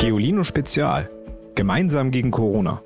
Geolino 0.00 0.44
Spezial. 0.44 1.10
Gemeinsam 1.54 2.10
gegen 2.10 2.30
Corona. 2.30 2.82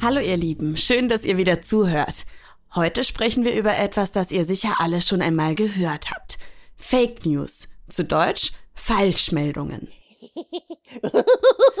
Hallo 0.00 0.20
ihr 0.20 0.36
Lieben, 0.36 0.76
schön, 0.76 1.08
dass 1.08 1.24
ihr 1.24 1.38
wieder 1.38 1.60
zuhört. 1.60 2.24
Heute 2.72 3.02
sprechen 3.02 3.44
wir 3.44 3.58
über 3.58 3.76
etwas, 3.76 4.12
das 4.12 4.30
ihr 4.30 4.44
sicher 4.44 4.74
alle 4.78 5.02
schon 5.02 5.20
einmal 5.20 5.56
gehört 5.56 6.12
habt. 6.12 6.38
Fake 6.76 7.26
News. 7.26 7.66
Zu 7.88 8.04
Deutsch 8.04 8.52
Falschmeldungen. 8.74 9.88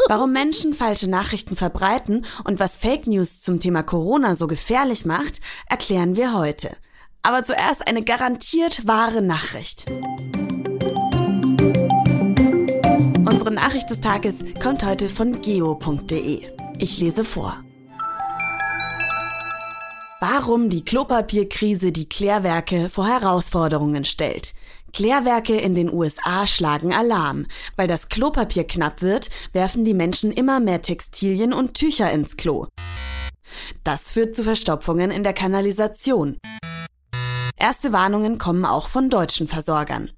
Warum 0.08 0.32
Menschen 0.32 0.74
falsche 0.74 1.08
Nachrichten 1.08 1.54
verbreiten 1.54 2.26
und 2.42 2.58
was 2.58 2.76
Fake 2.76 3.06
News 3.06 3.40
zum 3.40 3.60
Thema 3.60 3.84
Corona 3.84 4.34
so 4.34 4.48
gefährlich 4.48 5.04
macht, 5.04 5.40
erklären 5.68 6.16
wir 6.16 6.36
heute. 6.36 6.76
Aber 7.22 7.44
zuerst 7.44 7.86
eine 7.86 8.02
garantiert 8.02 8.86
wahre 8.86 9.22
Nachricht. 9.22 9.86
Unsere 13.26 13.50
Nachricht 13.50 13.90
des 13.90 14.00
Tages 14.00 14.36
kommt 14.62 14.84
heute 14.84 15.08
von 15.08 15.40
geo.de. 15.40 16.46
Ich 16.78 16.98
lese 16.98 17.24
vor. 17.24 17.62
Warum 20.20 20.68
die 20.68 20.84
Klopapierkrise 20.84 21.92
die 21.92 22.08
Klärwerke 22.08 22.88
vor 22.90 23.06
Herausforderungen 23.06 24.04
stellt. 24.04 24.54
Klärwerke 24.92 25.56
in 25.56 25.74
den 25.74 25.92
USA 25.92 26.46
schlagen 26.46 26.92
Alarm. 26.92 27.46
Weil 27.76 27.86
das 27.86 28.08
Klopapier 28.08 28.64
knapp 28.64 29.02
wird, 29.02 29.30
werfen 29.52 29.84
die 29.84 29.94
Menschen 29.94 30.32
immer 30.32 30.58
mehr 30.58 30.82
Textilien 30.82 31.52
und 31.52 31.74
Tücher 31.74 32.10
ins 32.10 32.36
Klo. 32.36 32.66
Das 33.84 34.10
führt 34.10 34.34
zu 34.34 34.42
Verstopfungen 34.42 35.10
in 35.10 35.22
der 35.22 35.34
Kanalisation. 35.34 36.38
Erste 37.58 37.92
Warnungen 37.92 38.38
kommen 38.38 38.64
auch 38.64 38.88
von 38.88 39.10
deutschen 39.10 39.48
Versorgern. 39.48 40.10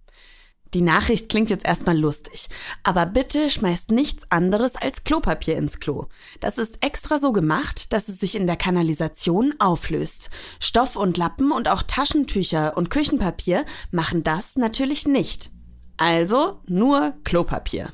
Die 0.75 0.83
Nachricht 0.83 1.29
klingt 1.29 1.51
jetzt 1.51 1.65
erstmal 1.65 1.99
lustig, 1.99 2.49
aber 2.85 3.05
bitte 3.05 3.51
schmeißt 3.51 3.91
nichts 3.91 4.23
anderes 4.29 4.77
als 4.77 5.03
Klopapier 5.03 5.57
ins 5.57 5.81
Klo. 5.81 6.07
Das 6.39 6.59
ist 6.59 6.85
extra 6.85 7.19
so 7.19 7.33
gemacht, 7.33 7.93
dass 7.93 8.09
es 8.09 8.21
sich 8.21 8.37
in 8.37 8.47
der 8.47 8.57
Kanalisation 8.57 9.55
auflöst. 9.59 10.31
Stoff 10.61 10.95
und 10.95 11.17
Lappen 11.17 11.51
und 11.51 11.69
auch 11.69 11.83
Taschentücher 11.83 12.77
und 12.77 12.91
Küchenpapier 12.91 13.65
machen 13.91 14.23
das 14.23 14.57
natürlich 14.57 15.09
nicht. 15.09 15.51
Also 15.97 16.61
nur 16.67 17.15
Klopapier. 17.25 17.93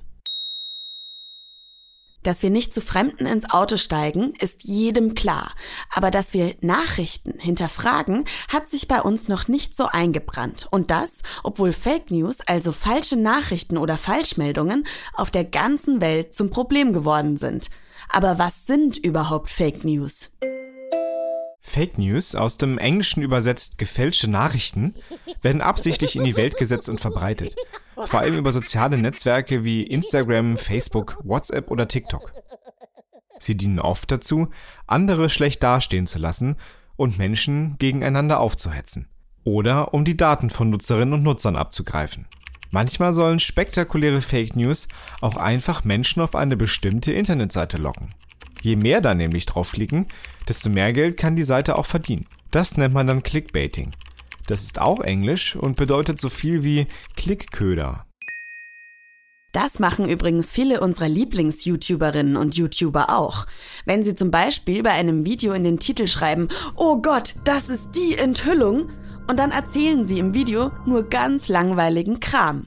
Dass 2.26 2.42
wir 2.42 2.50
nicht 2.50 2.74
zu 2.74 2.80
Fremden 2.80 3.24
ins 3.24 3.48
Auto 3.48 3.76
steigen, 3.76 4.34
ist 4.40 4.64
jedem 4.64 5.14
klar. 5.14 5.52
Aber 5.94 6.10
dass 6.10 6.34
wir 6.34 6.56
Nachrichten 6.60 7.38
hinterfragen, 7.38 8.24
hat 8.48 8.68
sich 8.68 8.88
bei 8.88 9.00
uns 9.00 9.28
noch 9.28 9.46
nicht 9.46 9.76
so 9.76 9.86
eingebrannt. 9.86 10.66
Und 10.72 10.90
das, 10.90 11.22
obwohl 11.44 11.72
Fake 11.72 12.10
News, 12.10 12.40
also 12.40 12.72
falsche 12.72 13.14
Nachrichten 13.14 13.78
oder 13.78 13.96
Falschmeldungen, 13.96 14.88
auf 15.12 15.30
der 15.30 15.44
ganzen 15.44 16.00
Welt 16.00 16.34
zum 16.34 16.50
Problem 16.50 16.92
geworden 16.92 17.36
sind. 17.36 17.70
Aber 18.08 18.40
was 18.40 18.66
sind 18.66 18.96
überhaupt 18.96 19.48
Fake 19.48 19.84
News? 19.84 20.32
Fake 21.60 21.96
News, 21.96 22.34
aus 22.34 22.58
dem 22.58 22.76
Englischen 22.76 23.22
übersetzt 23.22 23.78
gefälschte 23.78 24.28
Nachrichten, 24.28 24.96
werden 25.42 25.60
absichtlich 25.60 26.16
in 26.16 26.24
die 26.24 26.36
Welt 26.36 26.58
gesetzt 26.58 26.88
und 26.88 27.00
verbreitet. 27.00 27.54
Vor 27.96 28.20
allem 28.20 28.34
über 28.34 28.52
soziale 28.52 28.98
Netzwerke 28.98 29.64
wie 29.64 29.82
Instagram, 29.82 30.56
Facebook, 30.56 31.18
WhatsApp 31.24 31.70
oder 31.70 31.88
TikTok. 31.88 32.30
Sie 33.38 33.56
dienen 33.56 33.80
oft 33.80 34.10
dazu, 34.10 34.48
andere 34.86 35.28
schlecht 35.30 35.62
dastehen 35.62 36.06
zu 36.06 36.18
lassen 36.18 36.56
und 36.96 37.18
Menschen 37.18 37.76
gegeneinander 37.78 38.40
aufzuhetzen. 38.40 39.08
Oder 39.44 39.94
um 39.94 40.04
die 40.04 40.16
Daten 40.16 40.50
von 40.50 40.70
Nutzerinnen 40.70 41.14
und 41.14 41.22
Nutzern 41.22 41.56
abzugreifen. 41.56 42.26
Manchmal 42.70 43.14
sollen 43.14 43.38
spektakuläre 43.38 44.20
Fake 44.20 44.56
News 44.56 44.88
auch 45.20 45.36
einfach 45.36 45.84
Menschen 45.84 46.20
auf 46.20 46.34
eine 46.34 46.56
bestimmte 46.56 47.12
Internetseite 47.12 47.78
locken. 47.78 48.14
Je 48.60 48.76
mehr 48.76 49.00
da 49.00 49.14
nämlich 49.14 49.46
draufklicken, 49.46 50.06
desto 50.48 50.68
mehr 50.68 50.92
Geld 50.92 51.16
kann 51.16 51.36
die 51.36 51.44
Seite 51.44 51.78
auch 51.78 51.86
verdienen. 51.86 52.26
Das 52.50 52.76
nennt 52.76 52.94
man 52.94 53.06
dann 53.06 53.22
Clickbaiting. 53.22 53.92
Das 54.46 54.62
ist 54.62 54.80
auch 54.80 55.00
Englisch 55.00 55.56
und 55.56 55.76
bedeutet 55.76 56.20
so 56.20 56.28
viel 56.28 56.62
wie 56.62 56.86
Klickköder. 57.16 58.06
Das 59.52 59.78
machen 59.78 60.08
übrigens 60.08 60.50
viele 60.50 60.80
unserer 60.80 61.08
Lieblings-YouTuberinnen 61.08 62.36
und 62.36 62.56
YouTuber 62.56 63.08
auch. 63.08 63.46
Wenn 63.86 64.04
sie 64.04 64.14
zum 64.14 64.30
Beispiel 64.30 64.82
bei 64.82 64.90
einem 64.90 65.24
Video 65.24 65.54
in 65.54 65.64
den 65.64 65.78
Titel 65.78 66.06
schreiben, 66.06 66.48
Oh 66.76 67.00
Gott, 67.00 67.36
das 67.44 67.70
ist 67.70 67.92
die 67.92 68.18
Enthüllung, 68.18 68.90
und 69.28 69.38
dann 69.38 69.50
erzählen 69.50 70.06
sie 70.06 70.18
im 70.18 70.34
Video 70.34 70.70
nur 70.84 71.08
ganz 71.08 71.48
langweiligen 71.48 72.20
Kram. 72.20 72.66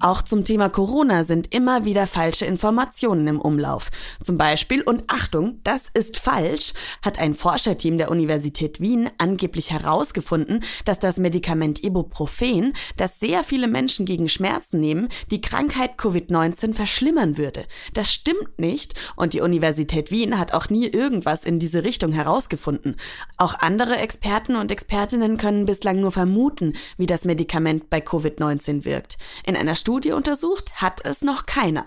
Auch 0.00 0.22
zum 0.22 0.44
Thema 0.44 0.68
Corona 0.68 1.24
sind 1.24 1.52
immer 1.52 1.84
wieder 1.84 2.06
falsche 2.06 2.44
Informationen 2.44 3.26
im 3.26 3.40
Umlauf. 3.40 3.90
Zum 4.22 4.38
Beispiel, 4.38 4.80
und 4.82 5.02
Achtung, 5.08 5.58
das 5.64 5.82
ist 5.92 6.18
falsch, 6.18 6.72
hat 7.02 7.18
ein 7.18 7.34
Forscherteam 7.34 7.98
der 7.98 8.12
Universität 8.12 8.80
Wien 8.80 9.10
angeblich 9.18 9.72
herausgefunden, 9.72 10.62
dass 10.84 11.00
das 11.00 11.16
Medikament 11.16 11.82
Ibuprofen, 11.82 12.74
das 12.96 13.18
sehr 13.18 13.42
viele 13.42 13.66
Menschen 13.66 14.06
gegen 14.06 14.28
Schmerzen 14.28 14.78
nehmen, 14.78 15.08
die 15.32 15.40
Krankheit 15.40 15.98
Covid-19 15.98 16.74
verschlimmern 16.74 17.36
würde. 17.36 17.64
Das 17.92 18.12
stimmt 18.12 18.60
nicht 18.60 18.94
und 19.16 19.32
die 19.32 19.40
Universität 19.40 20.12
Wien 20.12 20.38
hat 20.38 20.52
auch 20.54 20.68
nie 20.70 20.86
irgendwas 20.86 21.42
in 21.42 21.58
diese 21.58 21.82
Richtung 21.82 22.12
herausgefunden. 22.12 22.94
Auch 23.36 23.54
andere 23.58 23.96
Experten 23.96 24.54
und 24.54 24.70
Expertinnen 24.70 25.38
können 25.38 25.66
bislang 25.66 26.00
nur 26.00 26.12
vermuten, 26.12 26.74
wie 26.98 27.06
das 27.06 27.24
Medikament 27.24 27.90
bei 27.90 27.98
Covid-19 27.98 28.84
wirkt. 28.84 29.18
In 29.44 29.56
einer 29.56 29.74
Studie 29.88 30.12
untersucht 30.12 30.82
hat 30.82 31.02
es 31.06 31.22
noch 31.22 31.46
keiner. 31.46 31.86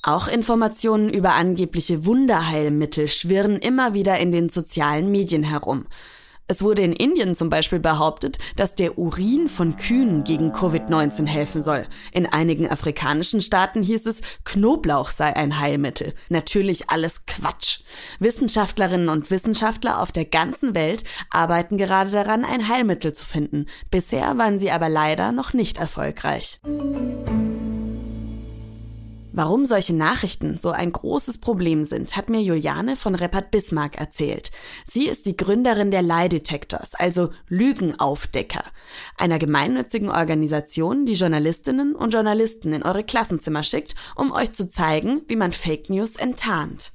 Auch 0.00 0.26
Informationen 0.26 1.10
über 1.10 1.34
angebliche 1.34 2.06
Wunderheilmittel 2.06 3.08
schwirren 3.08 3.58
immer 3.58 3.92
wieder 3.92 4.18
in 4.18 4.32
den 4.32 4.48
sozialen 4.48 5.10
Medien 5.10 5.42
herum. 5.42 5.84
Es 6.48 6.62
wurde 6.62 6.82
in 6.82 6.92
Indien 6.92 7.34
zum 7.34 7.50
Beispiel 7.50 7.80
behauptet, 7.80 8.38
dass 8.54 8.74
der 8.74 8.98
Urin 8.98 9.48
von 9.48 9.76
Kühen 9.76 10.22
gegen 10.22 10.52
Covid-19 10.52 11.26
helfen 11.26 11.60
soll. 11.60 11.86
In 12.12 12.26
einigen 12.26 12.68
afrikanischen 12.70 13.40
Staaten 13.40 13.82
hieß 13.82 14.06
es, 14.06 14.20
Knoblauch 14.44 15.10
sei 15.10 15.34
ein 15.34 15.58
Heilmittel. 15.58 16.14
Natürlich 16.28 16.88
alles 16.88 17.26
Quatsch. 17.26 17.80
Wissenschaftlerinnen 18.20 19.08
und 19.08 19.30
Wissenschaftler 19.30 20.00
auf 20.00 20.12
der 20.12 20.24
ganzen 20.24 20.74
Welt 20.74 21.02
arbeiten 21.30 21.78
gerade 21.78 22.10
daran, 22.10 22.44
ein 22.44 22.68
Heilmittel 22.68 23.12
zu 23.12 23.24
finden. 23.24 23.66
Bisher 23.90 24.38
waren 24.38 24.60
sie 24.60 24.70
aber 24.70 24.88
leider 24.88 25.32
noch 25.32 25.52
nicht 25.52 25.78
erfolgreich. 25.78 26.60
Warum 29.36 29.66
solche 29.66 29.94
Nachrichten 29.94 30.56
so 30.56 30.70
ein 30.70 30.90
großes 30.90 31.36
Problem 31.42 31.84
sind, 31.84 32.16
hat 32.16 32.30
mir 32.30 32.40
Juliane 32.40 32.96
von 32.96 33.14
Reppert 33.14 33.50
Bismarck 33.50 33.98
erzählt. 33.98 34.50
Sie 34.90 35.06
ist 35.06 35.26
die 35.26 35.36
Gründerin 35.36 35.90
der 35.90 36.00
Lie 36.00 36.30
Detectors, 36.30 36.94
also 36.94 37.28
Lügenaufdecker, 37.46 38.64
einer 39.18 39.38
gemeinnützigen 39.38 40.08
Organisation, 40.08 41.04
die 41.04 41.12
Journalistinnen 41.12 41.94
und 41.94 42.14
Journalisten 42.14 42.72
in 42.72 42.82
eure 42.82 43.04
Klassenzimmer 43.04 43.62
schickt, 43.62 43.94
um 44.14 44.32
euch 44.32 44.54
zu 44.54 44.70
zeigen, 44.70 45.20
wie 45.28 45.36
man 45.36 45.52
Fake 45.52 45.90
News 45.90 46.16
enttarnt. 46.16 46.92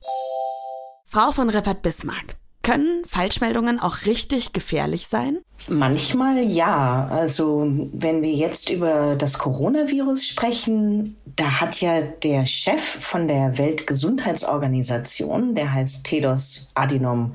Frau 1.06 1.32
von 1.32 1.48
Reppert 1.48 1.84
Bismarck, 1.84 2.38
können 2.64 3.04
Falschmeldungen 3.06 3.80
auch 3.80 4.06
richtig 4.06 4.54
gefährlich 4.54 5.08
sein? 5.10 5.40
Manchmal 5.68 6.44
ja. 6.44 7.08
Also 7.12 7.68
wenn 7.92 8.22
wir 8.22 8.34
jetzt 8.34 8.70
über 8.70 9.16
das 9.16 9.38
Coronavirus 9.38 10.26
sprechen, 10.26 11.18
da 11.26 11.62
hat 11.62 11.82
ja 11.82 12.02
der 12.02 12.46
Chef 12.46 12.82
von 12.82 13.28
der 13.28 13.58
Weltgesundheitsorganisation, 13.58 15.56
der 15.56 15.74
heißt 15.74 16.04
Tedos 16.04 16.72
Adhanom 16.74 17.34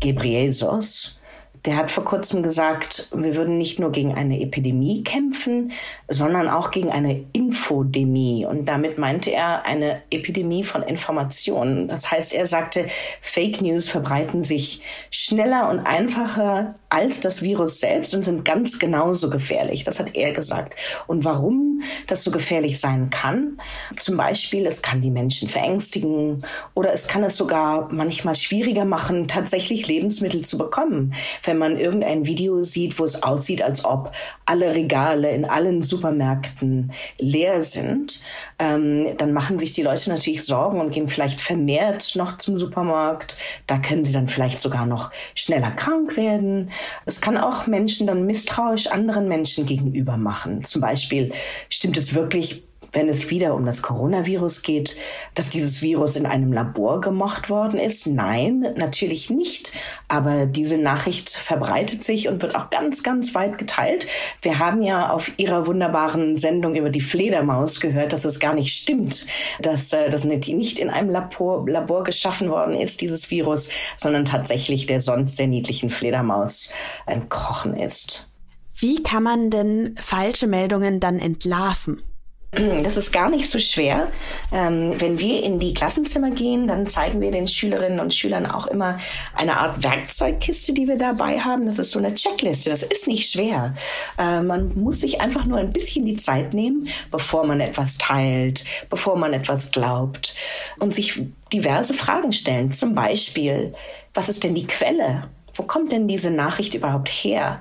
Ghebreyesus, 0.00 1.20
der 1.66 1.76
hat 1.76 1.90
vor 1.90 2.04
kurzem 2.04 2.42
gesagt, 2.44 3.08
wir 3.12 3.36
würden 3.36 3.58
nicht 3.58 3.80
nur 3.80 3.90
gegen 3.90 4.14
eine 4.14 4.40
Epidemie 4.40 5.02
kämpfen, 5.02 5.72
sondern 6.08 6.48
auch 6.48 6.70
gegen 6.70 6.90
eine 6.90 7.24
Infodemie. 7.32 8.46
Und 8.46 8.66
damit 8.66 8.98
meinte 8.98 9.32
er 9.32 9.66
eine 9.66 10.02
Epidemie 10.10 10.62
von 10.62 10.82
Informationen. 10.82 11.88
Das 11.88 12.10
heißt, 12.10 12.32
er 12.34 12.46
sagte, 12.46 12.86
Fake 13.20 13.60
News 13.60 13.88
verbreiten 13.88 14.44
sich 14.44 14.82
schneller 15.10 15.68
und 15.68 15.80
einfacher 15.80 16.76
als 16.88 17.20
das 17.20 17.42
Virus 17.42 17.80
selbst 17.80 18.14
und 18.14 18.24
sind 18.24 18.44
ganz 18.44 18.78
genauso 18.78 19.30
gefährlich. 19.30 19.84
Das 19.84 19.98
hat 19.98 20.14
er 20.14 20.32
gesagt. 20.32 20.74
Und 21.06 21.24
warum 21.24 21.82
das 22.06 22.24
so 22.24 22.30
gefährlich 22.30 22.80
sein 22.80 23.10
kann? 23.10 23.60
Zum 23.96 24.16
Beispiel, 24.16 24.66
es 24.66 24.82
kann 24.82 25.00
die 25.00 25.10
Menschen 25.10 25.48
verängstigen 25.48 26.44
oder 26.74 26.92
es 26.92 27.08
kann 27.08 27.24
es 27.24 27.36
sogar 27.36 27.88
manchmal 27.92 28.34
schwieriger 28.34 28.84
machen, 28.84 29.28
tatsächlich 29.28 29.86
Lebensmittel 29.86 30.42
zu 30.42 30.58
bekommen 30.58 31.12
wenn 31.42 31.58
man 31.58 31.78
irgendein 31.78 32.26
Video 32.26 32.62
sieht, 32.62 32.98
wo 32.98 33.04
es 33.04 33.22
aussieht, 33.22 33.62
als 33.62 33.84
ob 33.84 34.12
alle 34.44 34.74
Regale 34.74 35.30
in 35.30 35.44
allen 35.44 35.82
Supermärkten 35.82 36.92
leer 37.18 37.62
sind, 37.62 38.20
ähm, 38.58 39.16
dann 39.16 39.32
machen 39.32 39.58
sich 39.58 39.72
die 39.72 39.82
Leute 39.82 40.10
natürlich 40.10 40.44
Sorgen 40.44 40.80
und 40.80 40.92
gehen 40.92 41.08
vielleicht 41.08 41.40
vermehrt 41.40 42.14
noch 42.16 42.38
zum 42.38 42.58
Supermarkt. 42.58 43.38
Da 43.66 43.78
können 43.78 44.04
sie 44.04 44.12
dann 44.12 44.28
vielleicht 44.28 44.60
sogar 44.60 44.86
noch 44.86 45.10
schneller 45.34 45.70
krank 45.70 46.16
werden. 46.16 46.70
Es 47.04 47.20
kann 47.20 47.36
auch 47.36 47.66
Menschen 47.66 48.06
dann 48.06 48.26
misstrauisch 48.26 48.88
anderen 48.88 49.28
Menschen 49.28 49.66
gegenüber 49.66 50.16
machen. 50.16 50.64
Zum 50.64 50.80
Beispiel, 50.80 51.32
stimmt 51.68 51.96
es 51.96 52.14
wirklich 52.14 52.65
wenn 52.92 53.08
es 53.08 53.30
wieder 53.30 53.54
um 53.54 53.66
das 53.66 53.82
Coronavirus 53.82 54.62
geht, 54.62 54.96
dass 55.34 55.50
dieses 55.50 55.82
Virus 55.82 56.16
in 56.16 56.26
einem 56.26 56.52
Labor 56.52 57.00
gemacht 57.00 57.50
worden 57.50 57.78
ist? 57.78 58.06
Nein, 58.06 58.74
natürlich 58.76 59.30
nicht. 59.30 59.72
Aber 60.08 60.46
diese 60.46 60.78
Nachricht 60.78 61.30
verbreitet 61.30 62.04
sich 62.04 62.28
und 62.28 62.42
wird 62.42 62.54
auch 62.54 62.70
ganz, 62.70 63.02
ganz 63.02 63.34
weit 63.34 63.58
geteilt. 63.58 64.06
Wir 64.42 64.58
haben 64.58 64.82
ja 64.82 65.10
auf 65.10 65.32
Ihrer 65.36 65.66
wunderbaren 65.66 66.36
Sendung 66.36 66.74
über 66.74 66.90
die 66.90 67.00
Fledermaus 67.00 67.80
gehört, 67.80 68.12
dass 68.12 68.24
es 68.24 68.40
gar 68.40 68.54
nicht 68.54 68.76
stimmt, 68.76 69.26
dass 69.60 69.92
äh, 69.92 70.10
das 70.10 70.24
nicht 70.24 70.78
in 70.78 70.90
einem 70.90 71.10
Labor, 71.10 71.68
Labor 71.68 72.04
geschaffen 72.04 72.50
worden 72.50 72.74
ist, 72.74 73.00
dieses 73.00 73.30
Virus, 73.30 73.68
sondern 73.96 74.24
tatsächlich 74.24 74.86
der 74.86 75.00
sonst 75.00 75.36
sehr 75.36 75.46
niedlichen 75.46 75.90
Fledermaus 75.90 76.72
entkrochen 77.06 77.76
ist. 77.76 78.30
Wie 78.78 79.02
kann 79.02 79.22
man 79.22 79.50
denn 79.50 79.94
falsche 79.98 80.46
Meldungen 80.46 81.00
dann 81.00 81.18
entlarven? 81.18 82.02
Das 82.82 82.96
ist 82.96 83.12
gar 83.12 83.28
nicht 83.28 83.50
so 83.50 83.58
schwer. 83.58 84.10
Ähm, 84.52 84.94
wenn 84.98 85.18
wir 85.18 85.42
in 85.42 85.58
die 85.58 85.74
Klassenzimmer 85.74 86.30
gehen, 86.30 86.68
dann 86.68 86.86
zeigen 86.86 87.20
wir 87.20 87.30
den 87.30 87.48
Schülerinnen 87.48 88.00
und 88.00 88.14
Schülern 88.14 88.46
auch 88.46 88.66
immer 88.66 88.98
eine 89.34 89.58
Art 89.58 89.82
Werkzeugkiste, 89.82 90.72
die 90.72 90.88
wir 90.88 90.96
dabei 90.96 91.40
haben. 91.40 91.66
Das 91.66 91.78
ist 91.78 91.90
so 91.90 91.98
eine 91.98 92.14
Checkliste. 92.14 92.70
Das 92.70 92.82
ist 92.82 93.08
nicht 93.08 93.30
schwer. 93.30 93.74
Äh, 94.18 94.40
man 94.42 94.72
muss 94.74 95.00
sich 95.00 95.20
einfach 95.20 95.44
nur 95.44 95.58
ein 95.58 95.72
bisschen 95.72 96.06
die 96.06 96.16
Zeit 96.16 96.54
nehmen, 96.54 96.88
bevor 97.10 97.46
man 97.46 97.60
etwas 97.60 97.98
teilt, 97.98 98.64
bevor 98.88 99.16
man 99.16 99.32
etwas 99.32 99.70
glaubt 99.70 100.34
und 100.78 100.94
sich 100.94 101.22
diverse 101.52 101.94
Fragen 101.94 102.32
stellen. 102.32 102.72
Zum 102.72 102.94
Beispiel, 102.94 103.74
was 104.14 104.28
ist 104.28 104.44
denn 104.44 104.54
die 104.54 104.66
Quelle? 104.66 105.28
Wo 105.54 105.62
kommt 105.62 105.90
denn 105.92 106.06
diese 106.06 106.30
Nachricht 106.30 106.74
überhaupt 106.74 107.08
her? 107.08 107.60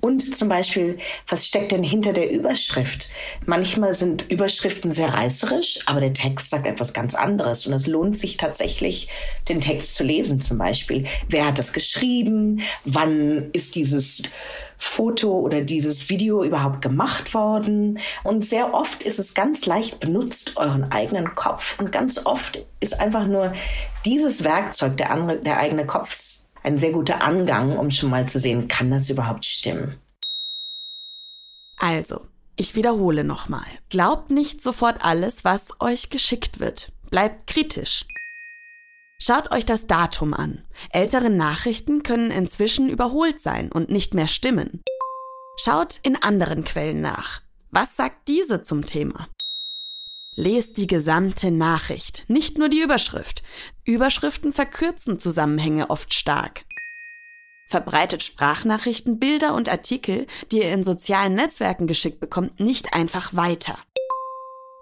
Und 0.00 0.36
zum 0.36 0.48
Beispiel, 0.48 0.98
was 1.26 1.46
steckt 1.46 1.72
denn 1.72 1.82
hinter 1.82 2.12
der 2.12 2.30
Überschrift? 2.30 3.08
Manchmal 3.46 3.94
sind 3.94 4.30
Überschriften 4.30 4.92
sehr 4.92 5.12
reißerisch, 5.12 5.80
aber 5.86 6.00
der 6.00 6.12
Text 6.12 6.50
sagt 6.50 6.66
etwas 6.66 6.92
ganz 6.92 7.14
anderes. 7.16 7.66
Und 7.66 7.72
es 7.72 7.88
lohnt 7.88 8.16
sich 8.16 8.36
tatsächlich, 8.36 9.08
den 9.48 9.60
Text 9.60 9.96
zu 9.96 10.04
lesen 10.04 10.40
zum 10.40 10.58
Beispiel. 10.58 11.04
Wer 11.28 11.46
hat 11.46 11.58
das 11.58 11.72
geschrieben? 11.72 12.60
Wann 12.84 13.50
ist 13.52 13.74
dieses 13.74 14.22
Foto 14.76 15.40
oder 15.40 15.62
dieses 15.62 16.08
Video 16.08 16.44
überhaupt 16.44 16.80
gemacht 16.80 17.34
worden? 17.34 17.98
Und 18.22 18.44
sehr 18.44 18.74
oft 18.74 19.02
ist 19.02 19.18
es 19.18 19.34
ganz 19.34 19.66
leicht 19.66 19.98
benutzt, 19.98 20.52
euren 20.56 20.92
eigenen 20.92 21.34
Kopf. 21.34 21.78
Und 21.80 21.90
ganz 21.90 22.24
oft 22.24 22.64
ist 22.78 23.00
einfach 23.00 23.26
nur 23.26 23.52
dieses 24.04 24.44
Werkzeug, 24.44 24.96
der, 24.96 25.10
andere, 25.10 25.38
der 25.38 25.58
eigene 25.58 25.84
Kopf, 25.84 26.16
ein 26.68 26.78
sehr 26.78 26.92
guter 26.92 27.22
Angang, 27.22 27.78
um 27.78 27.90
schon 27.90 28.10
mal 28.10 28.28
zu 28.28 28.38
sehen, 28.38 28.68
kann 28.68 28.90
das 28.90 29.08
überhaupt 29.08 29.46
stimmen. 29.46 29.96
Also, 31.78 32.26
ich 32.56 32.74
wiederhole 32.74 33.24
nochmal. 33.24 33.66
Glaubt 33.88 34.30
nicht 34.30 34.62
sofort 34.62 35.02
alles, 35.02 35.44
was 35.44 35.80
euch 35.80 36.10
geschickt 36.10 36.60
wird. 36.60 36.92
Bleibt 37.08 37.46
kritisch. 37.46 38.04
Schaut 39.18 39.50
euch 39.50 39.64
das 39.64 39.86
Datum 39.86 40.34
an. 40.34 40.62
Ältere 40.90 41.30
Nachrichten 41.30 42.02
können 42.02 42.30
inzwischen 42.30 42.90
überholt 42.90 43.40
sein 43.40 43.72
und 43.72 43.90
nicht 43.90 44.12
mehr 44.12 44.28
stimmen. 44.28 44.82
Schaut 45.56 45.98
in 46.02 46.16
anderen 46.22 46.64
Quellen 46.64 47.00
nach. 47.00 47.40
Was 47.70 47.96
sagt 47.96 48.28
diese 48.28 48.62
zum 48.62 48.84
Thema? 48.84 49.28
Lest 50.40 50.76
die 50.76 50.86
gesamte 50.86 51.50
Nachricht, 51.50 52.24
nicht 52.28 52.58
nur 52.58 52.68
die 52.68 52.80
Überschrift. 52.80 53.42
Überschriften 53.84 54.52
verkürzen 54.52 55.18
Zusammenhänge 55.18 55.90
oft 55.90 56.14
stark. 56.14 56.64
Verbreitet 57.70 58.22
Sprachnachrichten, 58.22 59.18
Bilder 59.18 59.52
und 59.56 59.68
Artikel, 59.68 60.28
die 60.52 60.58
ihr 60.58 60.72
in 60.72 60.84
sozialen 60.84 61.34
Netzwerken 61.34 61.88
geschickt 61.88 62.20
bekommt, 62.20 62.60
nicht 62.60 62.94
einfach 62.94 63.34
weiter. 63.34 63.80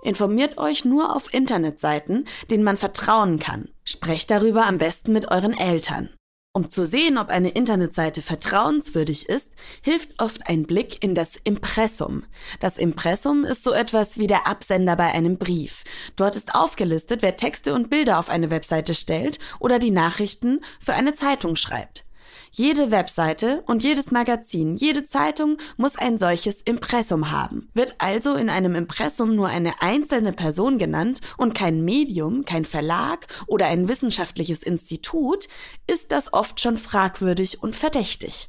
Informiert 0.02 0.58
euch 0.58 0.84
nur 0.84 1.16
auf 1.16 1.32
Internetseiten, 1.32 2.26
denen 2.50 2.62
man 2.62 2.76
vertrauen 2.76 3.38
kann. 3.38 3.70
Sprecht 3.82 4.30
darüber 4.30 4.66
am 4.66 4.76
besten 4.76 5.14
mit 5.14 5.30
euren 5.30 5.56
Eltern. 5.56 6.10
Um 6.56 6.70
zu 6.70 6.86
sehen, 6.86 7.18
ob 7.18 7.28
eine 7.28 7.50
Internetseite 7.50 8.22
vertrauenswürdig 8.22 9.28
ist, 9.28 9.52
hilft 9.82 10.22
oft 10.22 10.48
ein 10.48 10.62
Blick 10.62 11.04
in 11.04 11.14
das 11.14 11.32
Impressum. 11.44 12.24
Das 12.60 12.78
Impressum 12.78 13.44
ist 13.44 13.62
so 13.62 13.72
etwas 13.72 14.16
wie 14.16 14.26
der 14.26 14.46
Absender 14.46 14.96
bei 14.96 15.12
einem 15.12 15.36
Brief. 15.36 15.84
Dort 16.16 16.34
ist 16.34 16.54
aufgelistet, 16.54 17.20
wer 17.20 17.36
Texte 17.36 17.74
und 17.74 17.90
Bilder 17.90 18.18
auf 18.18 18.30
eine 18.30 18.48
Webseite 18.48 18.94
stellt 18.94 19.38
oder 19.58 19.78
die 19.78 19.90
Nachrichten 19.90 20.62
für 20.80 20.94
eine 20.94 21.14
Zeitung 21.14 21.56
schreibt. 21.56 22.05
Jede 22.58 22.90
Webseite 22.90 23.62
und 23.66 23.84
jedes 23.84 24.12
Magazin, 24.12 24.76
jede 24.76 25.04
Zeitung 25.04 25.58
muss 25.76 25.98
ein 25.98 26.16
solches 26.16 26.62
Impressum 26.62 27.30
haben. 27.30 27.68
Wird 27.74 27.96
also 27.98 28.34
in 28.34 28.48
einem 28.48 28.74
Impressum 28.74 29.36
nur 29.36 29.48
eine 29.48 29.82
einzelne 29.82 30.32
Person 30.32 30.78
genannt 30.78 31.20
und 31.36 31.54
kein 31.54 31.84
Medium, 31.84 32.46
kein 32.46 32.64
Verlag 32.64 33.26
oder 33.46 33.66
ein 33.66 33.90
wissenschaftliches 33.90 34.62
Institut, 34.62 35.48
ist 35.86 36.12
das 36.12 36.32
oft 36.32 36.58
schon 36.58 36.78
fragwürdig 36.78 37.62
und 37.62 37.76
verdächtig. 37.76 38.48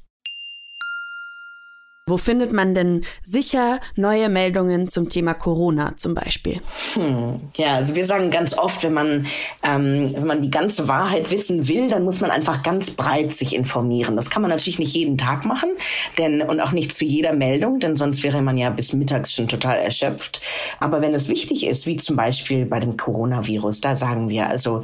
Wo 2.07 2.15
findet 2.18 2.54
man 2.54 2.74
denn 2.74 3.04
sicher 3.24 3.81
neue 3.95 4.30
Meldungen 4.30 4.88
zum 4.88 5.09
Thema 5.09 5.33
Corona 5.33 5.94
zum 5.98 6.15
Beispiel? 6.15 6.62
Hm. 6.94 7.42
Ja, 7.57 7.75
also 7.75 7.95
wir 7.95 8.06
sagen 8.06 8.31
ganz 8.31 8.57
oft, 8.57 8.81
wenn 8.83 8.94
man, 8.94 9.27
ähm, 9.62 10.13
wenn 10.15 10.25
man 10.25 10.42
die 10.42 10.50
ganze 10.50 10.88
Wahrheit 10.88 11.31
wissen 11.31 11.68
will, 11.68 11.89
dann 11.89 12.06
muss 12.06 12.21
man 12.21 12.31
einfach 12.31 12.63
ganz 12.63 12.92
breit 12.92 13.33
sich 13.33 13.54
informieren. 13.54 14.15
Das 14.15 14.30
kann 14.30 14.42
man 14.42 14.50
natürlich 14.50 14.80
nicht 14.80 14.95
jeden 14.95 15.18
Tag 15.18 15.44
machen, 15.44 15.69
denn 16.18 16.42
und 16.42 16.62
auch 16.62 16.71
nicht 16.71 16.95
zu 16.95 17.04
jeder 17.04 17.33
Meldung, 17.33 17.80
denn 17.80 17.98
sonst 17.98 18.24
wäre 18.24 18.42
man 18.42 18.57
ja 18.57 18.69
bis 18.69 18.94
mittags 18.94 19.33
schon 19.33 19.50
total 19.50 19.77
erschöpft. 19.77 20.42
Aber 20.80 21.01
wenn 21.01 21.13
es 21.13 21.27
wichtig 21.27 21.68
ist, 21.68 21.86
wie 21.88 21.98
zum 21.98 22.15
Beispiel 22.15 22.65
bei 22.65 22.80
dem 22.80 22.95
Coronavirus, 22.95 23.81
da 23.81 23.98
sagen 23.98 24.30
wir 24.30 24.48
also, 24.48 24.83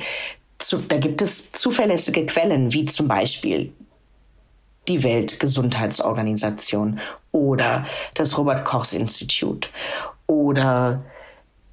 zu, 0.60 0.78
da 0.78 0.98
gibt 0.98 1.22
es 1.22 1.52
zuverlässige 1.52 2.26
Quellen, 2.26 2.74
wie 2.74 2.86
zum 2.86 3.08
Beispiel 3.08 3.72
die 4.88 5.04
Weltgesundheitsorganisation 5.04 7.00
oder 7.32 7.86
das 8.14 8.38
Robert 8.38 8.66
Kochs 8.66 8.94
Institut 8.94 9.70
oder 10.28 11.04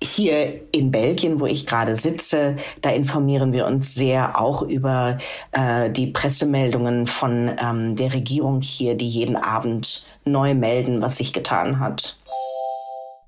hier 0.03 0.61
in 0.73 0.91
Belgien, 0.91 1.41
wo 1.41 1.47
ich 1.47 1.67
gerade 1.67 1.95
sitze, 1.95 2.57
da 2.81 2.91
informieren 2.91 3.53
wir 3.53 3.67
uns 3.67 3.95
sehr 3.95 4.41
auch 4.41 4.63
über 4.63 5.19
äh, 5.53 5.91
die 5.91 6.07
Pressemeldungen 6.07 7.07
von 7.07 7.51
ähm, 7.63 7.97
der 7.97 8.15
Regierung 8.15 8.63
hier, 8.63 8.95
die 8.95 9.09
jeden 9.09 9.37
Abend 9.37 10.07
neu 10.25 10.55
melden, 10.55 11.03
was 11.03 11.19
sich 11.19 11.33
getan 11.33 11.81
hat. 11.81 12.19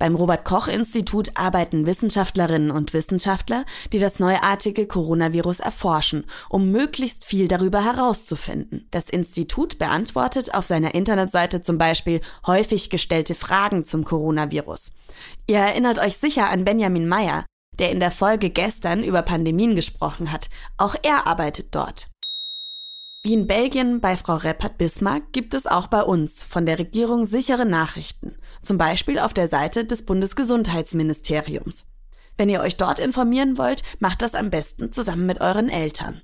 Beim 0.03 0.17
Robert 0.17 0.45
Koch 0.45 0.67
Institut 0.67 1.31
arbeiten 1.37 1.87
Wissenschaftlerinnen 1.87 2.73
und 2.73 2.93
Wissenschaftler, 2.93 3.65
die 3.93 4.01
das 4.01 4.19
neuartige 4.19 4.89
Coronavirus 4.89 5.61
erforschen, 5.61 6.25
um 6.49 6.73
möglichst 6.73 7.25
viel 7.25 7.47
darüber 7.47 7.85
herauszufinden. 7.85 8.89
Das 8.91 9.09
Institut 9.09 9.79
beantwortet 9.79 10.55
auf 10.55 10.67
seiner 10.67 10.97
Internetseite 10.97 11.63
zum 11.63 11.79
Beispiel 11.79 12.21
häufig 12.49 12.91
gestellte 12.91 13.37
Fragen 13.37 13.85
zum 13.85 14.03
Coronavirus. 14.03 14.91
Ihr 15.47 15.59
erinnert 15.59 16.01
euch 16.01 16.17
sicher 16.17 16.51
an 16.51 16.65
Benjamin 16.65 17.07
Meyer, 17.07 17.47
der 17.79 17.93
in 17.93 18.01
der 18.01 18.11
Folge 18.11 18.51
gestern 18.51 19.05
über 19.05 19.23
Pandemien 19.23 19.77
gesprochen 19.77 20.33
hat. 20.33 20.51
Auch 20.79 20.97
er 21.05 21.29
arbeitet 21.29 21.77
dort. 21.77 22.09
Wie 23.25 23.35
in 23.35 23.47
Belgien 23.47 24.01
bei 24.01 24.17
Frau 24.17 24.35
Reppert 24.35 24.79
Bismarck 24.79 25.33
gibt 25.33 25.55
es 25.55 25.69
auch 25.69 25.87
bei 25.87 26.03
uns 26.03 26.43
von 26.43 26.67
der 26.67 26.81
Regierung 26.81 27.25
sichere 27.25 27.65
Nachrichten, 27.65 28.35
zum 28.63 28.79
Beispiel 28.79 29.19
auf 29.19 29.35
der 29.35 29.49
Seite 29.49 29.85
des 29.85 30.05
Bundesgesundheitsministeriums. 30.05 31.87
Wenn 32.37 32.49
ihr 32.49 32.61
euch 32.61 32.77
dort 32.77 32.99
informieren 32.99 33.59
wollt, 33.59 33.83
macht 33.99 34.23
das 34.23 34.35
am 34.35 34.51
besten 34.51 34.93
zusammen 34.93 35.27
mit 35.27 35.41
euren 35.41 35.69
Eltern. 35.69 36.23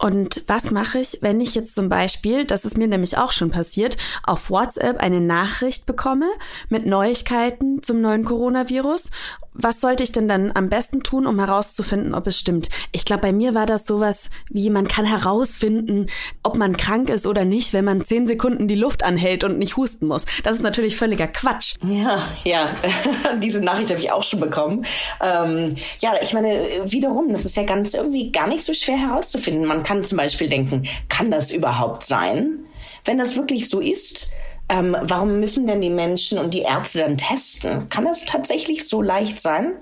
Und 0.00 0.44
was 0.46 0.70
mache 0.70 1.00
ich, 1.00 1.18
wenn 1.22 1.40
ich 1.40 1.56
jetzt 1.56 1.74
zum 1.74 1.88
Beispiel, 1.88 2.44
das 2.44 2.64
ist 2.64 2.78
mir 2.78 2.86
nämlich 2.86 3.18
auch 3.18 3.32
schon 3.32 3.50
passiert, 3.50 3.96
auf 4.22 4.48
WhatsApp 4.48 5.02
eine 5.02 5.20
Nachricht 5.20 5.86
bekomme 5.86 6.28
mit 6.68 6.86
Neuigkeiten 6.86 7.82
zum 7.82 8.00
neuen 8.00 8.24
Coronavirus? 8.24 9.10
Was 9.58 9.80
sollte 9.80 10.04
ich 10.04 10.12
denn 10.12 10.28
dann 10.28 10.52
am 10.54 10.68
besten 10.68 11.02
tun, 11.02 11.26
um 11.26 11.38
herauszufinden, 11.38 12.14
ob 12.14 12.26
es 12.26 12.38
stimmt? 12.38 12.68
Ich 12.92 13.04
glaube, 13.04 13.22
bei 13.22 13.32
mir 13.32 13.54
war 13.54 13.66
das 13.66 13.86
sowas 13.86 14.30
wie, 14.48 14.70
man 14.70 14.86
kann 14.86 15.04
herausfinden, 15.04 16.06
ob 16.42 16.56
man 16.56 16.76
krank 16.76 17.08
ist 17.10 17.26
oder 17.26 17.44
nicht, 17.44 17.72
wenn 17.72 17.84
man 17.84 18.04
zehn 18.04 18.26
Sekunden 18.26 18.68
die 18.68 18.76
Luft 18.76 19.02
anhält 19.02 19.42
und 19.42 19.58
nicht 19.58 19.76
husten 19.76 20.06
muss. 20.06 20.24
Das 20.44 20.54
ist 20.54 20.62
natürlich 20.62 20.96
völliger 20.96 21.26
Quatsch. 21.26 21.74
Ja, 21.84 22.28
ja, 22.44 22.74
diese 23.42 23.60
Nachricht 23.60 23.90
habe 23.90 24.00
ich 24.00 24.12
auch 24.12 24.22
schon 24.22 24.40
bekommen. 24.40 24.86
Ähm, 25.20 25.74
ja, 26.00 26.14
ich 26.22 26.32
meine, 26.32 26.64
wiederum, 26.84 27.28
das 27.30 27.44
ist 27.44 27.56
ja 27.56 27.64
ganz 27.64 27.94
irgendwie 27.94 28.30
gar 28.30 28.46
nicht 28.46 28.64
so 28.64 28.72
schwer 28.72 28.96
herauszufinden. 28.96 29.66
Man 29.66 29.82
kann 29.82 30.04
zum 30.04 30.18
Beispiel 30.18 30.48
denken, 30.48 30.84
kann 31.08 31.30
das 31.30 31.50
überhaupt 31.50 32.06
sein? 32.06 32.60
Wenn 33.04 33.18
das 33.18 33.36
wirklich 33.36 33.68
so 33.68 33.80
ist, 33.80 34.30
ähm, 34.70 34.96
warum 35.00 35.40
müssen 35.40 35.66
denn 35.66 35.80
die 35.80 35.90
Menschen 35.90 36.38
und 36.38 36.52
die 36.52 36.62
Ärzte 36.62 36.98
dann 36.98 37.16
testen? 37.16 37.88
Kann 37.88 38.04
das 38.04 38.26
tatsächlich 38.26 38.86
so 38.86 39.00
leicht 39.00 39.40
sein? 39.40 39.72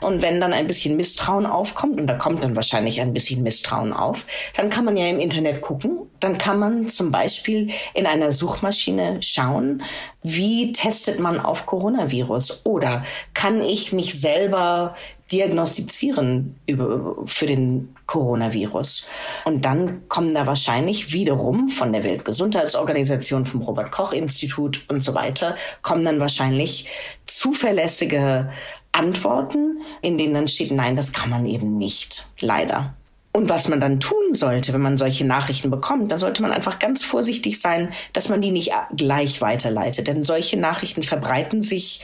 Und 0.00 0.22
wenn 0.22 0.40
dann 0.40 0.52
ein 0.52 0.68
bisschen 0.68 0.96
Misstrauen 0.96 1.46
aufkommt, 1.46 2.00
und 2.00 2.06
da 2.06 2.14
kommt 2.14 2.44
dann 2.44 2.54
wahrscheinlich 2.54 3.00
ein 3.00 3.12
bisschen 3.12 3.42
Misstrauen 3.42 3.92
auf, 3.92 4.26
dann 4.56 4.70
kann 4.70 4.84
man 4.84 4.96
ja 4.96 5.06
im 5.06 5.18
Internet 5.18 5.62
gucken. 5.62 5.98
Dann 6.20 6.38
kann 6.38 6.58
man 6.58 6.86
zum 6.88 7.10
Beispiel 7.10 7.70
in 7.94 8.06
einer 8.06 8.30
Suchmaschine 8.30 9.20
schauen, 9.20 9.82
wie 10.22 10.72
testet 10.72 11.18
man 11.18 11.40
auf 11.40 11.66
Coronavirus? 11.66 12.64
Oder 12.64 13.02
kann 13.34 13.62
ich 13.62 13.92
mich 13.92 14.20
selber 14.20 14.94
diagnostizieren 15.32 16.56
über, 16.66 17.16
für 17.26 17.46
den 17.46 17.94
Coronavirus. 18.06 19.06
Und 19.44 19.64
dann 19.64 20.08
kommen 20.08 20.34
da 20.34 20.46
wahrscheinlich 20.46 21.12
wiederum 21.12 21.68
von 21.68 21.92
der 21.92 22.02
Weltgesundheitsorganisation, 22.02 23.46
vom 23.46 23.62
Robert 23.62 23.92
Koch 23.92 24.12
Institut 24.12 24.84
und 24.88 25.02
so 25.02 25.14
weiter, 25.14 25.54
kommen 25.82 26.04
dann 26.04 26.20
wahrscheinlich 26.20 26.86
zuverlässige 27.26 28.50
Antworten, 28.92 29.80
in 30.02 30.18
denen 30.18 30.34
dann 30.34 30.48
steht, 30.48 30.72
nein, 30.72 30.96
das 30.96 31.12
kann 31.12 31.30
man 31.30 31.46
eben 31.46 31.78
nicht. 31.78 32.26
Leider. 32.40 32.94
Und 33.32 33.48
was 33.48 33.68
man 33.68 33.80
dann 33.80 34.00
tun 34.00 34.34
sollte, 34.34 34.72
wenn 34.72 34.80
man 34.80 34.98
solche 34.98 35.24
Nachrichten 35.24 35.70
bekommt, 35.70 36.10
dann 36.10 36.18
sollte 36.18 36.42
man 36.42 36.50
einfach 36.50 36.80
ganz 36.80 37.04
vorsichtig 37.04 37.60
sein, 37.60 37.92
dass 38.12 38.28
man 38.28 38.40
die 38.40 38.50
nicht 38.50 38.72
gleich 38.96 39.40
weiterleitet. 39.40 40.08
Denn 40.08 40.24
solche 40.24 40.58
Nachrichten 40.58 41.04
verbreiten 41.04 41.62
sich 41.62 42.00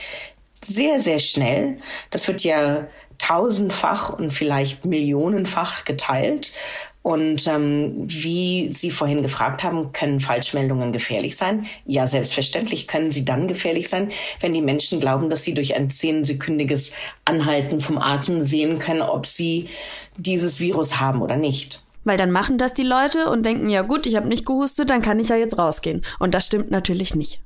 sehr, 0.63 0.99
sehr 0.99 1.19
schnell. 1.19 1.79
Das 2.11 2.27
wird 2.29 2.43
ja 2.43 2.87
tausendfach 3.27 4.09
und 4.09 4.31
vielleicht 4.31 4.85
millionenfach 4.85 5.85
geteilt. 5.85 6.53
Und 7.01 7.47
ähm, 7.47 7.93
wie 8.07 8.67
Sie 8.67 8.91
vorhin 8.91 9.21
gefragt 9.21 9.63
haben, 9.63 9.93
können 9.93 10.19
Falschmeldungen 10.19 10.91
gefährlich 10.91 11.37
sein? 11.37 11.65
Ja, 11.85 12.05
selbstverständlich 12.05 12.85
können 12.85 13.11
sie 13.11 13.23
dann 13.23 13.47
gefährlich 13.47 13.87
sein, 13.87 14.09
wenn 14.41 14.53
die 14.53 14.61
Menschen 14.61 14.99
glauben, 14.99 15.29
dass 15.29 15.43
sie 15.43 15.53
durch 15.53 15.73
ein 15.75 15.89
zehnsekündiges 15.89 16.91
Anhalten 17.23 17.79
vom 17.79 17.97
Atem 17.97 18.45
sehen 18.45 18.79
können, 18.79 19.01
ob 19.01 19.25
sie 19.25 19.69
dieses 20.17 20.59
Virus 20.59 20.99
haben 20.99 21.21
oder 21.21 21.37
nicht. 21.37 21.81
Weil 22.03 22.17
dann 22.17 22.31
machen 22.31 22.57
das 22.57 22.73
die 22.73 22.83
Leute 22.83 23.29
und 23.29 23.45
denken, 23.45 23.69
ja 23.69 23.83
gut, 23.83 24.05
ich 24.05 24.17
habe 24.17 24.27
nicht 24.27 24.45
gehustet, 24.45 24.89
dann 24.89 25.01
kann 25.01 25.19
ich 25.19 25.29
ja 25.29 25.37
jetzt 25.37 25.57
rausgehen. 25.57 26.03
Und 26.19 26.33
das 26.33 26.47
stimmt 26.47 26.71
natürlich 26.71 27.15
nicht. 27.15 27.39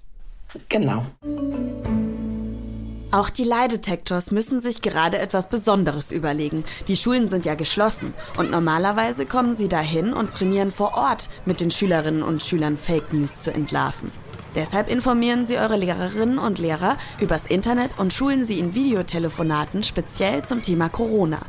Genau. 0.70 1.06
Auch 3.12 3.30
die 3.30 3.44
Leidetektors 3.44 4.32
müssen 4.32 4.62
sich 4.62 4.82
gerade 4.82 5.20
etwas 5.20 5.50
Besonderes 5.50 6.14
überlegen. 6.14 6.64
Die 6.88 6.96
Schulen 6.96 7.28
sind 7.28 7.46
ja 7.46 7.56
geschlossen 7.56 8.14
und 8.38 8.52
normalerweise 8.52 9.26
kommen 9.26 9.58
sie 9.58 9.68
dahin 9.68 10.14
und 10.14 10.32
trainieren 10.32 10.72
vor 10.72 10.94
Ort 10.96 11.30
mit 11.46 11.60
den 11.60 11.72
Schülerinnen 11.72 12.24
und 12.24 12.42
Schülern 12.42 12.78
Fake 12.78 13.12
News 13.12 13.44
zu 13.44 13.54
entlarven. 13.54 14.12
Deshalb 14.56 14.90
informieren 14.90 15.48
Sie 15.48 15.58
eure 15.58 15.78
Lehrerinnen 15.78 16.38
und 16.38 16.60
Lehrer 16.60 16.98
übers 17.20 17.46
Internet 17.46 17.92
und 17.98 18.14
schulen 18.14 18.44
sie 18.44 18.60
in 18.60 18.76
Videotelefonaten 18.76 19.84
speziell 19.84 20.44
zum 20.44 20.62
Thema 20.62 20.90
Corona. 20.90 21.40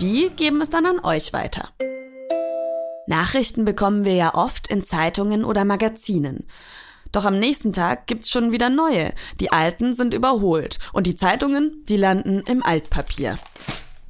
Die 0.00 0.30
geben 0.36 0.60
es 0.60 0.68
dann 0.68 0.84
an 0.84 1.02
euch 1.02 1.32
weiter. 1.32 1.68
Nachrichten 3.06 3.64
bekommen 3.64 4.04
wir 4.04 4.14
ja 4.14 4.34
oft 4.34 4.68
in 4.68 4.84
Zeitungen 4.84 5.44
oder 5.44 5.64
Magazinen. 5.64 6.46
Doch 7.12 7.24
am 7.24 7.38
nächsten 7.38 7.72
Tag 7.72 8.06
gibt's 8.06 8.30
schon 8.30 8.52
wieder 8.52 8.70
neue. 8.70 9.12
Die 9.38 9.52
alten 9.52 9.94
sind 9.94 10.14
überholt 10.14 10.78
und 10.92 11.06
die 11.06 11.16
Zeitungen, 11.16 11.84
die 11.88 11.96
landen 11.96 12.42
im 12.46 12.62
Altpapier. 12.62 13.38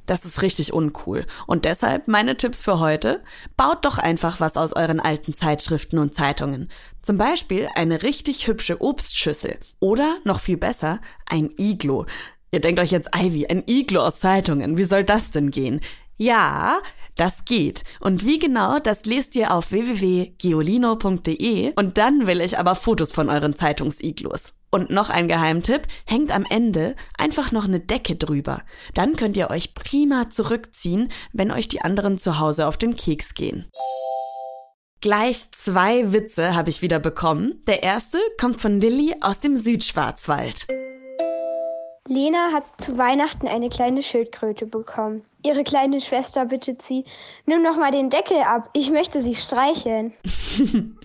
Das 0.05 0.25
ist 0.25 0.41
richtig 0.41 0.73
uncool. 0.73 1.25
Und 1.47 1.65
deshalb 1.65 2.07
meine 2.07 2.35
Tipps 2.35 2.61
für 2.61 2.79
heute. 2.79 3.23
Baut 3.55 3.85
doch 3.85 3.97
einfach 3.97 4.39
was 4.39 4.57
aus 4.57 4.73
euren 4.73 4.99
alten 4.99 5.35
Zeitschriften 5.35 5.97
und 5.97 6.15
Zeitungen. 6.15 6.69
Zum 7.01 7.17
Beispiel 7.17 7.69
eine 7.75 8.03
richtig 8.03 8.47
hübsche 8.47 8.81
Obstschüssel. 8.81 9.57
Oder, 9.79 10.17
noch 10.25 10.41
viel 10.41 10.57
besser, 10.57 10.99
ein 11.25 11.51
Iglo. 11.57 12.05
Ihr 12.51 12.59
denkt 12.59 12.81
euch 12.81 12.91
jetzt, 12.91 13.09
Ivy, 13.15 13.47
ein 13.47 13.63
Iglo 13.65 14.01
aus 14.01 14.19
Zeitungen. 14.19 14.77
Wie 14.77 14.83
soll 14.83 15.03
das 15.03 15.31
denn 15.31 15.51
gehen? 15.51 15.79
Ja, 16.17 16.79
das 17.15 17.45
geht. 17.45 17.83
Und 17.99 18.25
wie 18.25 18.39
genau, 18.39 18.79
das 18.79 19.05
lest 19.05 19.35
ihr 19.35 19.53
auf 19.53 19.71
www.geolino.de 19.71 21.73
und 21.75 21.97
dann 21.97 22.25
will 22.27 22.39
ich 22.41 22.57
aber 22.57 22.75
Fotos 22.75 23.11
von 23.11 23.29
euren 23.29 23.55
Zeitungsiglos. 23.55 24.53
Und 24.71 24.89
noch 24.89 25.11
ein 25.11 25.27
Geheimtipp, 25.27 25.83
hängt 26.05 26.31
am 26.31 26.47
Ende 26.49 26.95
einfach 27.17 27.51
noch 27.51 27.65
eine 27.65 27.79
Decke 27.79 28.15
drüber. 28.15 28.63
Dann 28.95 29.15
könnt 29.15 29.37
ihr 29.37 29.51
euch 29.51 29.75
prima 29.75 30.31
zurückziehen, 30.31 31.09
wenn 31.31 31.51
euch 31.51 31.67
die 31.67 31.81
anderen 31.81 32.17
zu 32.17 32.39
Hause 32.39 32.65
auf 32.67 32.77
den 32.77 32.95
Keks 32.95 33.35
gehen. 33.35 33.69
Gleich 35.01 35.51
zwei 35.51 36.11
Witze 36.13 36.55
habe 36.55 36.69
ich 36.69 36.81
wieder 36.81 36.99
bekommen. 36.99 37.61
Der 37.67 37.83
erste 37.83 38.17
kommt 38.39 38.61
von 38.61 38.79
Lilly 38.79 39.17
aus 39.21 39.39
dem 39.39 39.57
Südschwarzwald. 39.57 40.65
Lena 42.13 42.51
hat 42.53 42.79
zu 42.79 42.97
Weihnachten 42.97 43.47
eine 43.47 43.69
kleine 43.69 44.03
Schildkröte 44.03 44.65
bekommen. 44.65 45.23
Ihre 45.45 45.63
kleine 45.63 45.99
Schwester 45.99 46.45
bittet 46.45 46.81
sie, 46.81 47.03
nimm 47.45 47.63
noch 47.63 47.75
mal 47.75 47.91
den 47.91 48.09
Deckel 48.09 48.37
ab, 48.37 48.69
ich 48.73 48.91
möchte 48.91 49.21
sie 49.23 49.35
streicheln. 49.35 50.13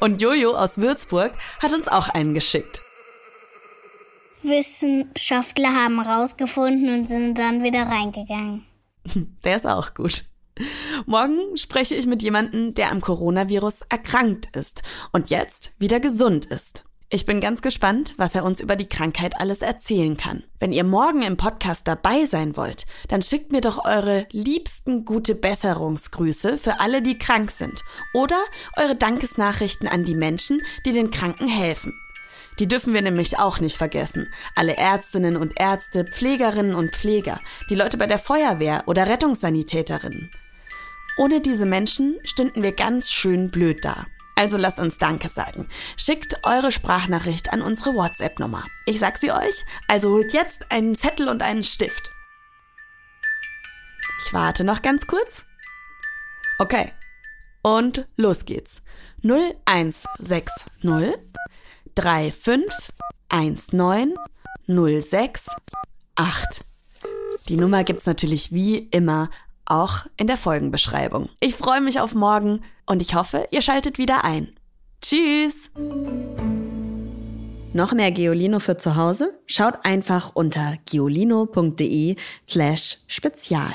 und 0.00 0.22
Jojo 0.22 0.52
aus 0.52 0.78
Würzburg 0.78 1.32
hat 1.60 1.74
uns 1.74 1.88
auch 1.88 2.08
einen 2.08 2.32
geschickt. 2.32 2.80
Wissenschaftler 4.42 5.74
haben 5.74 6.00
rausgefunden 6.00 6.94
und 6.94 7.08
sind 7.08 7.38
dann 7.38 7.62
wieder 7.62 7.82
reingegangen. 7.82 8.64
Der 9.44 9.56
ist 9.56 9.66
auch 9.66 9.94
gut. 9.94 10.24
Morgen 11.06 11.56
spreche 11.56 11.94
ich 11.94 12.06
mit 12.06 12.22
jemandem, 12.22 12.74
der 12.74 12.92
am 12.92 13.00
Coronavirus 13.00 13.80
erkrankt 13.88 14.54
ist 14.54 14.82
und 15.10 15.30
jetzt 15.30 15.72
wieder 15.78 15.98
gesund 15.98 16.44
ist. 16.44 16.84
Ich 17.14 17.26
bin 17.26 17.42
ganz 17.42 17.60
gespannt, 17.60 18.14
was 18.16 18.34
er 18.34 18.42
uns 18.42 18.58
über 18.58 18.74
die 18.74 18.88
Krankheit 18.88 19.38
alles 19.38 19.58
erzählen 19.58 20.16
kann. 20.16 20.44
Wenn 20.60 20.72
ihr 20.72 20.82
morgen 20.82 21.20
im 21.20 21.36
Podcast 21.36 21.86
dabei 21.86 22.24
sein 22.24 22.56
wollt, 22.56 22.86
dann 23.08 23.20
schickt 23.20 23.52
mir 23.52 23.60
doch 23.60 23.84
eure 23.84 24.26
liebsten 24.32 25.04
gute 25.04 25.34
Besserungsgrüße 25.34 26.56
für 26.56 26.80
alle, 26.80 27.02
die 27.02 27.18
krank 27.18 27.50
sind. 27.50 27.84
Oder 28.14 28.42
eure 28.78 28.96
Dankesnachrichten 28.96 29.88
an 29.88 30.06
die 30.06 30.14
Menschen, 30.14 30.62
die 30.86 30.92
den 30.92 31.10
Kranken 31.10 31.48
helfen. 31.48 31.92
Die 32.58 32.66
dürfen 32.66 32.94
wir 32.94 33.02
nämlich 33.02 33.38
auch 33.38 33.60
nicht 33.60 33.76
vergessen. 33.76 34.32
Alle 34.56 34.78
Ärztinnen 34.78 35.36
und 35.36 35.60
Ärzte, 35.60 36.06
Pflegerinnen 36.06 36.74
und 36.74 36.96
Pfleger, 36.96 37.40
die 37.68 37.74
Leute 37.74 37.98
bei 37.98 38.06
der 38.06 38.18
Feuerwehr 38.20 38.84
oder 38.86 39.06
Rettungssanitäterinnen. 39.06 40.30
Ohne 41.18 41.42
diese 41.42 41.66
Menschen 41.66 42.16
stünden 42.24 42.62
wir 42.62 42.72
ganz 42.72 43.10
schön 43.10 43.50
blöd 43.50 43.84
da. 43.84 44.06
Also 44.34 44.56
lasst 44.56 44.78
uns 44.78 44.98
Danke 44.98 45.28
sagen. 45.28 45.68
Schickt 45.96 46.44
eure 46.44 46.72
Sprachnachricht 46.72 47.52
an 47.52 47.62
unsere 47.62 47.94
WhatsApp-Nummer. 47.94 48.64
Ich 48.86 48.98
sag 48.98 49.18
sie 49.18 49.30
euch, 49.30 49.64
also 49.88 50.10
holt 50.10 50.32
jetzt 50.32 50.70
einen 50.70 50.96
Zettel 50.96 51.28
und 51.28 51.42
einen 51.42 51.62
Stift. 51.62 52.10
Ich 54.24 54.32
warte 54.32 54.64
noch 54.64 54.82
ganz 54.82 55.06
kurz. 55.06 55.44
Okay. 56.58 56.92
Und 57.62 58.08
los 58.16 58.44
geht's. 58.44 58.82
0160 59.22 60.50
3519 61.94 64.16
068. 64.66 66.64
Die 67.48 67.56
Nummer 67.56 67.84
gibt's 67.84 68.06
natürlich 68.06 68.52
wie 68.52 68.78
immer 68.78 69.30
auch 69.66 70.06
in 70.16 70.26
der 70.26 70.36
Folgenbeschreibung. 70.36 71.28
Ich 71.40 71.54
freue 71.54 71.80
mich 71.80 72.00
auf 72.00 72.14
morgen 72.14 72.62
und 72.86 73.00
ich 73.02 73.14
hoffe, 73.14 73.46
ihr 73.50 73.62
schaltet 73.62 73.98
wieder 73.98 74.24
ein. 74.24 74.54
Tschüss! 75.00 75.70
Noch 77.74 77.92
mehr 77.92 78.10
Geolino 78.10 78.60
für 78.60 78.76
zu 78.76 78.96
Hause? 78.96 79.32
Schaut 79.46 79.84
einfach 79.84 80.32
unter 80.34 80.76
geolino.de 80.84 82.16
slash 82.46 82.98
spezial. 83.06 83.72